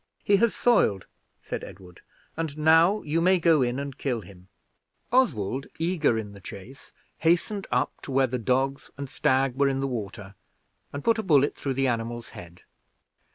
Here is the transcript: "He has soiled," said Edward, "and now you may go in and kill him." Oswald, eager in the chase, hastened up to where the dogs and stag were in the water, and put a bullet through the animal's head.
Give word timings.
"He 0.23 0.37
has 0.37 0.55
soiled," 0.55 1.05
said 1.43 1.63
Edward, 1.63 2.01
"and 2.35 2.57
now 2.57 3.03
you 3.03 3.21
may 3.21 3.37
go 3.37 3.61
in 3.61 3.77
and 3.77 3.95
kill 3.99 4.21
him." 4.21 4.47
Oswald, 5.11 5.67
eager 5.77 6.17
in 6.17 6.31
the 6.33 6.41
chase, 6.41 6.91
hastened 7.19 7.67
up 7.71 7.91
to 8.01 8.11
where 8.11 8.25
the 8.25 8.39
dogs 8.39 8.89
and 8.97 9.07
stag 9.07 9.53
were 9.53 9.67
in 9.69 9.79
the 9.79 9.85
water, 9.85 10.33
and 10.91 11.03
put 11.03 11.19
a 11.19 11.21
bullet 11.21 11.55
through 11.55 11.75
the 11.75 11.85
animal's 11.85 12.29
head. 12.29 12.63